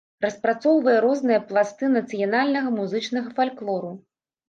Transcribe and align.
Распрацоўвае 0.23 0.95
розныя 1.05 1.43
пласты 1.51 1.91
нацыянальнага 1.99 2.75
музычнага 2.81 3.29
фальклору. 3.41 3.97